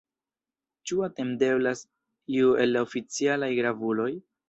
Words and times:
Ĉu 0.91 0.97
atendeblas 1.09 1.85
iu 2.39 2.59
el 2.67 2.77
la 2.79 2.85
oficialaj 2.91 3.55
gravuloj? 3.63 4.13